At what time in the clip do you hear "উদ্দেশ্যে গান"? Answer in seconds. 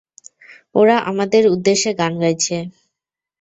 1.53-2.13